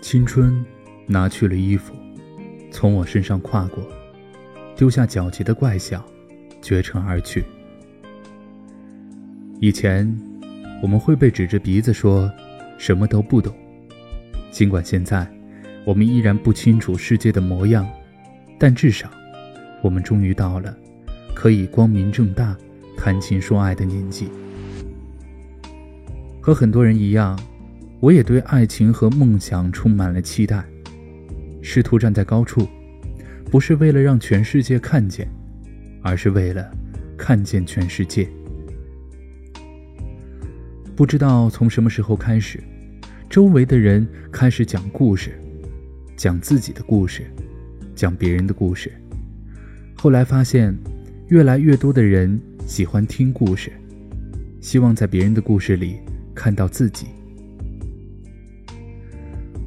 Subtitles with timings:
[0.00, 0.64] 青春
[1.06, 1.94] 拿去了衣服，
[2.70, 3.86] 从我身上跨过，
[4.74, 6.04] 丢下皎洁的怪笑，
[6.62, 7.44] 绝尘而去。
[9.60, 10.10] 以前，
[10.82, 12.30] 我们会被指着鼻子说
[12.78, 13.54] 什么都不懂，
[14.50, 15.30] 尽管现在，
[15.84, 17.86] 我们依然不清楚世界的模样，
[18.58, 19.10] 但至少，
[19.82, 20.74] 我们终于到了
[21.34, 22.56] 可以光明正大
[22.96, 24.28] 谈情说爱的年纪。
[26.40, 27.38] 和很多人一样。
[28.00, 30.64] 我也对爱情和梦想充满了期待，
[31.60, 32.66] 试图站在高处，
[33.50, 35.28] 不是为了让全世界看见，
[36.02, 36.70] 而是为了
[37.18, 38.26] 看见全世界。
[40.96, 42.58] 不知道从什么时候开始，
[43.28, 45.38] 周围的人开始讲故事，
[46.16, 47.26] 讲自己的故事，
[47.94, 48.90] 讲别人的故事。
[49.94, 50.74] 后来发现，
[51.28, 53.70] 越来越多的人喜欢听故事，
[54.58, 55.98] 希望在别人的故事里
[56.34, 57.06] 看到自己。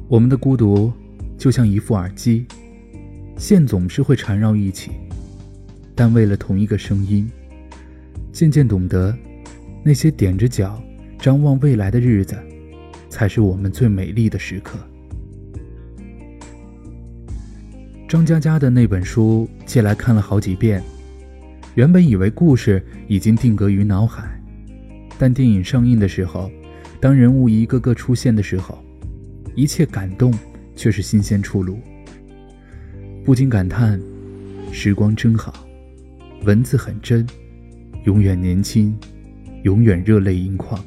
[0.06, 0.92] 我们的孤独
[1.38, 2.44] 就像一副耳机，
[3.38, 4.90] 线总是会缠绕一起，
[5.94, 7.28] 但为了同一个声音，
[8.30, 9.16] 渐渐懂得，
[9.82, 10.80] 那些踮着脚
[11.18, 12.36] 张望未来的日子，
[13.08, 14.78] 才是我们最美丽的时刻。
[18.06, 20.84] 张嘉佳的那本书借来看了好几遍，
[21.74, 24.38] 原本以为故事已经定格于脑海，
[25.18, 26.50] 但电影上映的时候，
[27.00, 28.78] 当人物一个个出现的时候。
[29.54, 30.32] 一切感动，
[30.74, 31.78] 却是新鲜出炉。
[33.24, 34.00] 不禁感叹：
[34.72, 35.66] 时光真好，
[36.42, 37.26] 文字很真，
[38.04, 38.96] 永远年轻，
[39.62, 40.82] 永远热泪盈眶。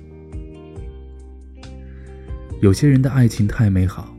[2.62, 4.14] 有些人的爱情太美好，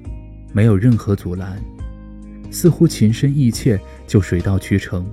[0.52, 1.62] 没有任何阻拦，
[2.50, 5.06] 似乎情深意切就水到渠成。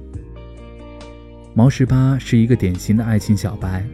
[1.53, 3.85] 毛十八是一个典型的爱情小白，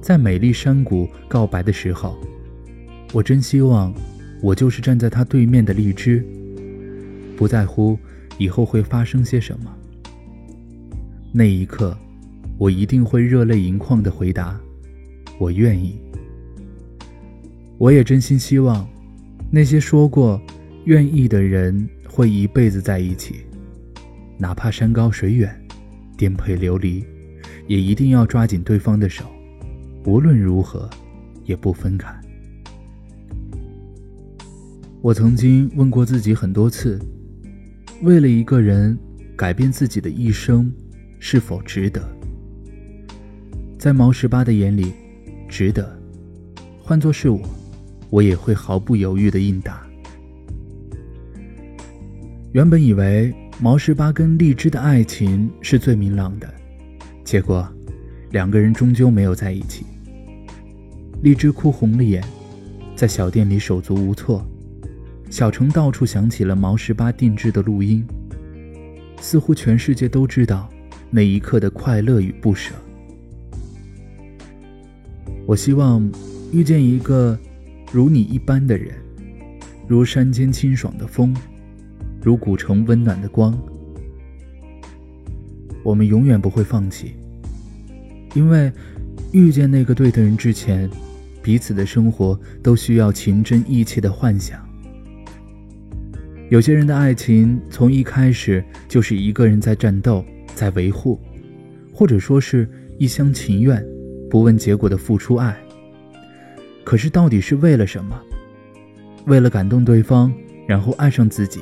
[0.00, 2.16] 在美丽山谷告白的时候，
[3.12, 3.92] 我真希望。
[4.40, 6.24] 我就是站在他对面的荔枝，
[7.36, 7.98] 不在乎
[8.38, 9.74] 以后会发生些什么。
[11.32, 11.96] 那一刻，
[12.56, 14.58] 我一定会热泪盈眶的回答
[15.38, 16.00] ：“我愿意。”
[17.78, 18.88] 我也真心希望，
[19.50, 20.40] 那些说过
[20.84, 23.36] 愿意的人会一辈子在一起，
[24.36, 25.54] 哪怕山高水远，
[26.16, 27.04] 颠沛流离，
[27.66, 29.24] 也一定要抓紧对方的手，
[30.06, 30.88] 无论如何，
[31.44, 32.12] 也不分开。
[35.00, 36.98] 我曾经问过自己很多次：
[38.02, 38.98] 为了一个人
[39.36, 40.72] 改变自己的一生，
[41.20, 42.02] 是否值得？
[43.78, 44.92] 在毛十八的眼里，
[45.48, 45.96] 值得。
[46.82, 47.40] 换作是我，
[48.10, 49.86] 我也会毫不犹豫地应答。
[52.50, 56.52] 原本以为毛十八跟荔枝的爱情是最明朗的，
[57.22, 57.66] 结果
[58.32, 59.86] 两个人终究没有在一起。
[61.22, 62.20] 荔枝哭红了眼，
[62.96, 64.44] 在小店里手足无措。
[65.30, 68.04] 小城到处响起了毛十八定制的录音，
[69.20, 70.68] 似乎全世界都知道
[71.10, 72.74] 那一刻的快乐与不舍。
[75.46, 76.10] 我希望
[76.52, 77.38] 遇见一个
[77.92, 78.94] 如你一般的人，
[79.86, 81.34] 如山间清爽的风，
[82.22, 83.56] 如古城温暖的光。
[85.82, 87.14] 我们永远不会放弃，
[88.34, 88.70] 因为
[89.32, 90.90] 遇见那个对的人之前，
[91.42, 94.67] 彼此的生活都需要情真意切的幻想。
[96.50, 101.20] 有些人的爱情从一开始就是一个人在战斗，在维护，
[101.92, 102.66] 或者说是
[102.96, 103.84] 一厢情愿、
[104.30, 105.54] 不问结果的付出爱。
[106.84, 108.18] 可是到底是为了什么？
[109.26, 110.32] 为了感动对方，
[110.66, 111.60] 然后爱上自己，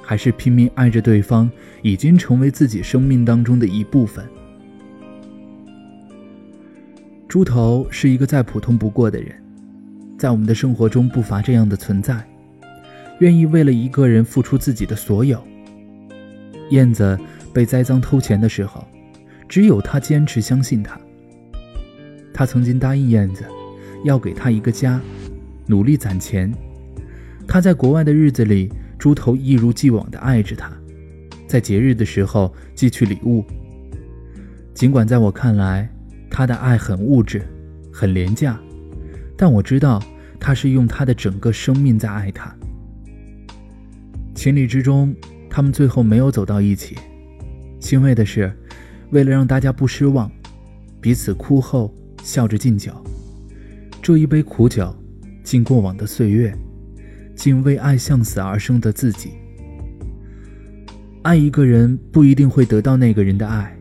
[0.00, 1.50] 还是拼命爱着对方，
[1.82, 4.24] 已经成为自己生命当中的一部分？
[7.28, 9.34] 猪头是一个再普通不过的人，
[10.16, 12.26] 在我们的生活中不乏这样的存在。
[13.24, 15.42] 愿意为了一个人付出自己的所有。
[16.68, 17.18] 燕子
[17.54, 18.86] 被栽赃偷钱的时候，
[19.48, 21.00] 只有他坚持相信他。
[22.34, 23.46] 他曾经答应燕子，
[24.04, 25.00] 要给他一个家，
[25.66, 26.52] 努力攒钱。
[27.48, 30.70] 他在国外的日子里，猪头一如既往地爱着他，
[31.46, 33.42] 在节日的时候寄去礼物。
[34.74, 35.88] 尽管在我看来，
[36.28, 37.40] 他的爱很物质，
[37.90, 38.60] 很廉价，
[39.34, 39.98] 但我知道
[40.38, 42.54] 他是用他的整个生命在爱他。
[44.44, 45.16] 情理之中，
[45.48, 46.98] 他们最后没有走到一起。
[47.80, 48.54] 欣慰的是，
[49.08, 50.30] 为了让大家不失望，
[51.00, 51.90] 彼此哭后
[52.22, 52.92] 笑着敬酒。
[54.02, 54.94] 这一杯苦酒，
[55.42, 56.54] 敬过往的岁月，
[57.34, 59.30] 敬为爱向死而生的自己。
[61.22, 63.74] 爱一个人不一定会得到那个人的爱，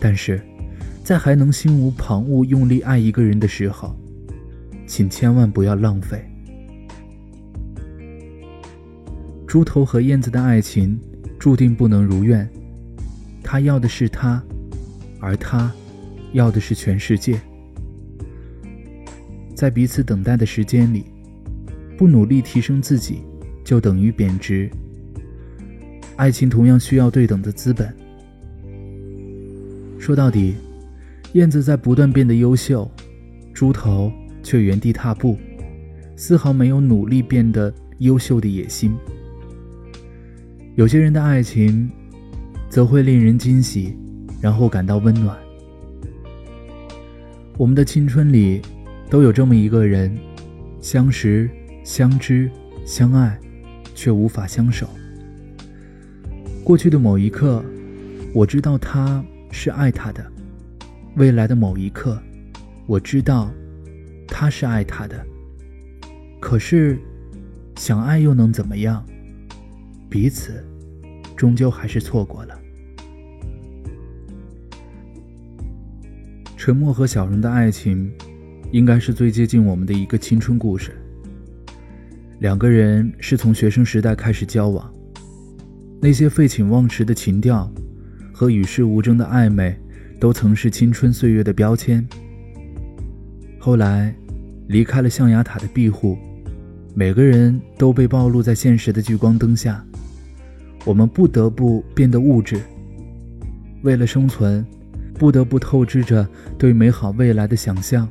[0.00, 0.42] 但是，
[1.04, 3.96] 在还能心无旁骛用力爱一个人的时候，
[4.84, 6.28] 请千万不要浪费。
[9.52, 10.98] 猪头和燕子的爱情
[11.38, 12.48] 注定不能如愿。
[13.42, 14.42] 他要的是他，
[15.20, 15.70] 而他
[16.32, 17.38] 要的是全世界。
[19.54, 21.04] 在彼此等待的时间里，
[21.98, 23.18] 不努力提升自己，
[23.62, 24.70] 就等于贬值。
[26.16, 27.94] 爱情同样需要对等的资本。
[29.98, 30.54] 说到底，
[31.34, 32.90] 燕子在不断变得优秀，
[33.52, 34.10] 猪头
[34.42, 35.36] 却原地踏步，
[36.16, 38.96] 丝毫没有努力变得优秀的野心。
[40.74, 41.90] 有些人的爱情，
[42.70, 43.94] 则会令人惊喜，
[44.40, 45.36] 然后感到温暖。
[47.58, 48.62] 我们的青春里，
[49.10, 50.16] 都有这么一个人，
[50.80, 51.50] 相识、
[51.84, 52.50] 相知、
[52.86, 53.38] 相爱，
[53.94, 54.88] 却无法相守。
[56.64, 57.62] 过去的某一刻，
[58.32, 60.22] 我知道他是爱他的；
[61.16, 62.18] 未来的某一刻，
[62.86, 63.50] 我知道
[64.26, 65.22] 他是爱他的。
[66.40, 66.98] 可是，
[67.76, 69.04] 想爱又能怎么样？
[70.12, 70.62] 彼此，
[71.34, 72.60] 终究还是错过了。
[76.54, 78.12] 陈默和小荣的爱情，
[78.72, 80.92] 应该是最接近我们的一个青春故事。
[82.40, 84.92] 两个人是从学生时代开始交往，
[85.98, 87.72] 那些废寝忘食的情调
[88.34, 89.74] 和与世无争的暧昧，
[90.20, 92.06] 都曾是青春岁月的标签。
[93.58, 94.14] 后来，
[94.68, 96.18] 离开了象牙塔的庇护，
[96.94, 99.82] 每个人都被暴露在现实的聚光灯下。
[100.84, 102.60] 我们不得不变得物质，
[103.82, 104.66] 为了生存，
[105.14, 106.26] 不得不透支着
[106.58, 108.08] 对美好未来的想象。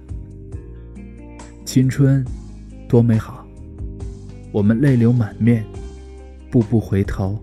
[1.66, 2.24] 青春
[2.88, 3.46] 多美好，
[4.54, 5.66] 我们泪流满面，
[6.50, 7.38] 步步回头，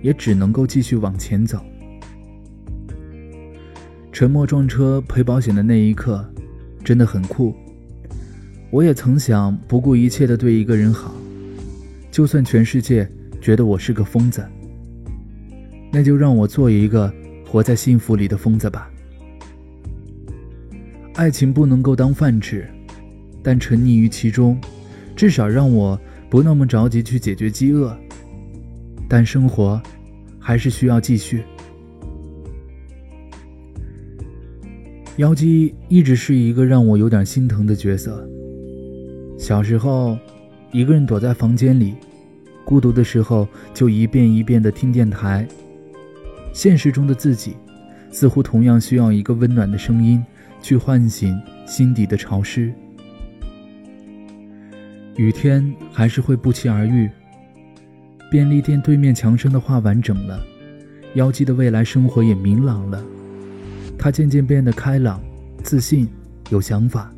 [0.00, 1.60] 也只能够继续往前走。
[4.12, 6.24] 沉默撞车赔保险的那一刻，
[6.82, 7.54] 真的很酷。
[8.70, 11.14] 我也曾想不顾一切的对一个人好，
[12.10, 13.06] 就算全世界。
[13.44, 14.42] 觉得我是个疯子，
[15.92, 17.12] 那就让我做一个
[17.46, 18.90] 活在幸福里的疯子吧。
[21.16, 22.66] 爱情不能够当饭吃，
[23.42, 24.58] 但沉溺于其中，
[25.14, 26.00] 至少让我
[26.30, 27.94] 不那么着急去解决饥饿。
[29.10, 29.78] 但生活
[30.38, 31.42] 还是需要继续。
[35.18, 38.26] 妖姬一直是一个让我有点心疼的角色。
[39.38, 40.16] 小时候，
[40.72, 41.94] 一个人躲在房间里。
[42.64, 45.46] 孤独的时候，就一遍一遍地听电台。
[46.52, 47.56] 现实中的自己，
[48.10, 50.24] 似乎同样需要一个温暖的声音，
[50.62, 52.72] 去唤醒心底的潮湿。
[55.16, 57.10] 雨天还是会不期而遇。
[58.30, 60.42] 便利店对面墙上的画完整了，
[61.14, 63.04] 妖姬的未来生活也明朗了。
[63.96, 65.22] 她渐渐变得开朗、
[65.62, 66.08] 自信、
[66.50, 67.12] 有想法。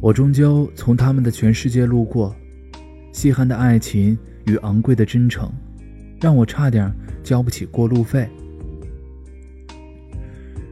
[0.00, 2.34] 我终究从他们的全世界路过。
[3.12, 4.16] 稀罕的爱情
[4.46, 5.52] 与昂贵的真诚，
[6.20, 6.92] 让我差点
[7.22, 8.28] 交不起过路费。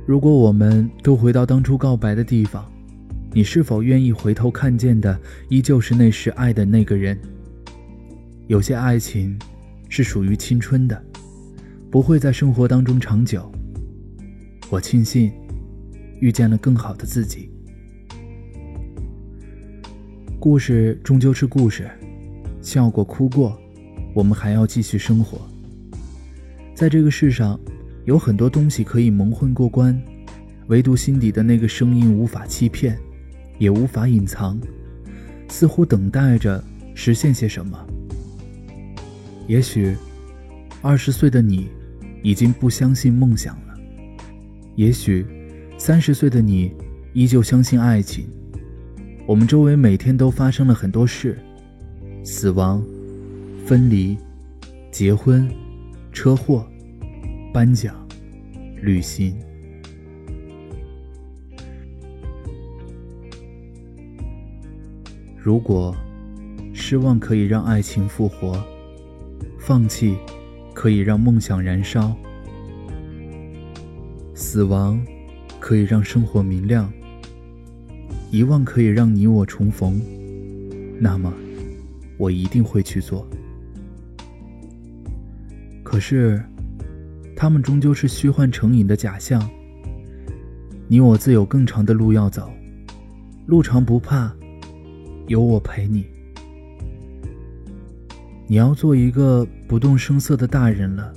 [0.06, 2.70] 如果我们都回到当初告白的地方，
[3.32, 7.18] 你是否愿意回头看见的依旧是那时爱的那个人？
[8.46, 9.38] 有些爱情
[9.88, 11.04] 是属于青春的，
[11.90, 13.52] 不会在生活当中长久。
[14.70, 15.30] 我庆幸
[16.20, 17.50] 遇见了更好的自己。
[20.40, 21.90] 故事终究是故事。
[22.60, 23.58] 笑过哭过，
[24.14, 25.38] 我们还要继续生活。
[26.74, 27.58] 在这个世上，
[28.04, 30.00] 有很多东西可以蒙混过关，
[30.68, 32.98] 唯独心底的那个声音无法欺骗，
[33.58, 34.58] 也无法隐藏，
[35.48, 36.62] 似乎等待着
[36.94, 37.78] 实现些什么。
[39.46, 39.96] 也许，
[40.82, 41.68] 二十岁的你
[42.22, 43.74] 已经不相信梦想了；
[44.76, 45.26] 也许，
[45.78, 46.72] 三十岁的你
[47.12, 48.26] 依旧相信爱情。
[49.26, 51.38] 我们周围每天都发生了很多事。
[52.30, 52.84] 死亡、
[53.64, 54.14] 分离、
[54.92, 55.50] 结婚、
[56.12, 56.68] 车祸、
[57.54, 58.06] 颁奖、
[58.82, 59.34] 旅行。
[65.38, 65.96] 如果
[66.74, 68.62] 失望可以让爱情复活，
[69.58, 70.14] 放弃
[70.74, 72.14] 可以让梦想燃烧，
[74.34, 75.02] 死亡
[75.58, 76.92] 可以让生活明亮，
[78.30, 79.98] 遗忘可以让你我重逢，
[81.00, 81.32] 那么。
[82.18, 83.26] 我一定会去做，
[85.84, 86.44] 可是，
[87.36, 89.48] 他们终究是虚幻成瘾的假象。
[90.88, 92.50] 你我自有更长的路要走，
[93.46, 94.34] 路长不怕，
[95.28, 96.06] 有我陪你。
[98.48, 101.12] 你要做一个不动声色的大人了，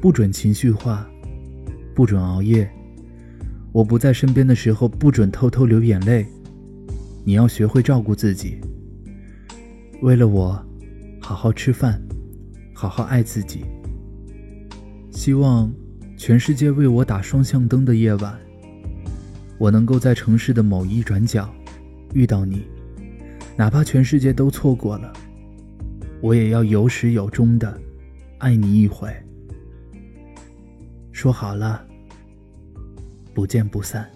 [0.00, 1.08] 不准情绪化，
[1.94, 2.70] 不准熬夜。
[3.72, 6.24] 我不在身边的时候，不准偷偷流眼泪。
[7.24, 8.60] 你要学会照顾自己。
[10.02, 10.62] 为了我，
[11.20, 12.00] 好好吃饭，
[12.74, 13.64] 好好爱自己。
[15.10, 15.72] 希望
[16.16, 18.38] 全世界为我打双向灯的夜晚，
[19.58, 21.52] 我能够在城市的某一转角
[22.12, 22.62] 遇到你，
[23.56, 25.12] 哪怕全世界都错过了，
[26.20, 27.80] 我也要有始有终的
[28.38, 29.10] 爱你一回。
[31.10, 31.82] 说好了，
[33.32, 34.06] 不见不散。